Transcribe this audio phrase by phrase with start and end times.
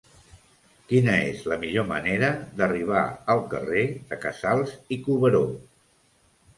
[0.91, 3.05] Quina és la millor manera d'arribar
[3.37, 5.49] al carrer de Casals i Cuberó?